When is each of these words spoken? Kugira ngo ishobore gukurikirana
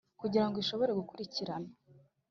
Kugira 0.21 0.45
ngo 0.47 0.57
ishobore 0.63 0.91
gukurikirana 0.99 1.69